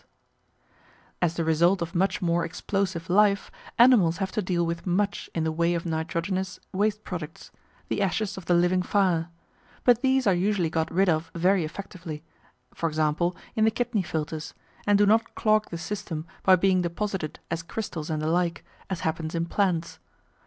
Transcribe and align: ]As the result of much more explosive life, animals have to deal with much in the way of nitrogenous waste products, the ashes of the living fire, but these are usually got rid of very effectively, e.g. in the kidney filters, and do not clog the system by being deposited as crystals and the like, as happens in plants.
]As 1.21 1.35
the 1.35 1.43
result 1.45 1.79
of 1.83 1.93
much 1.93 2.23
more 2.23 2.43
explosive 2.43 3.07
life, 3.07 3.51
animals 3.77 4.17
have 4.17 4.31
to 4.31 4.41
deal 4.41 4.65
with 4.65 4.87
much 4.87 5.29
in 5.35 5.43
the 5.43 5.51
way 5.51 5.75
of 5.75 5.85
nitrogenous 5.85 6.59
waste 6.73 7.03
products, 7.03 7.51
the 7.87 8.01
ashes 8.01 8.35
of 8.35 8.45
the 8.45 8.55
living 8.55 8.81
fire, 8.81 9.29
but 9.83 10.01
these 10.01 10.25
are 10.25 10.33
usually 10.33 10.71
got 10.71 10.91
rid 10.91 11.07
of 11.07 11.29
very 11.35 11.63
effectively, 11.63 12.23
e.g. 12.83 13.01
in 13.55 13.63
the 13.63 13.69
kidney 13.69 14.01
filters, 14.01 14.55
and 14.87 14.97
do 14.97 15.05
not 15.05 15.35
clog 15.35 15.69
the 15.69 15.77
system 15.77 16.25
by 16.41 16.55
being 16.55 16.81
deposited 16.81 17.39
as 17.51 17.61
crystals 17.61 18.09
and 18.09 18.23
the 18.23 18.27
like, 18.27 18.65
as 18.89 19.01
happens 19.01 19.35
in 19.35 19.45
plants. 19.45 19.99